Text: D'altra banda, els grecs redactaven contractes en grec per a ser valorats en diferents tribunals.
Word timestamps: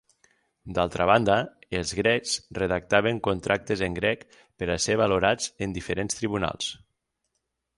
D'altra 0.77 1.05
banda, 1.09 1.33
els 1.79 1.91
grecs 1.99 2.31
redactaven 2.59 3.19
contractes 3.27 3.83
en 3.89 3.99
grec 3.99 4.25
per 4.41 4.71
a 4.77 4.79
ser 4.87 4.97
valorats 5.03 5.53
en 5.67 5.77
diferents 5.77 6.19
tribunals. 6.23 6.73